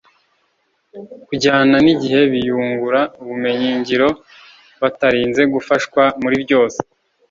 kujyana 1.27 1.75
n’igihe 1.85 2.21
biyungura 2.31 3.01
ubumenyi 3.21 3.69
ngiro 3.79 4.09
batarinze 4.81 5.41
gufashwa 5.53 6.01
muri 6.21 6.35
byose. 6.43 6.79